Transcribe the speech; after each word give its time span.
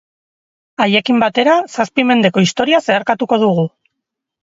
Haiekin 0.85 1.19
batera, 1.25 1.59
zazpi 1.77 2.07
mendeko 2.15 2.47
historia 2.49 2.83
zeharkatuko 2.89 3.43
dugu. 3.49 3.73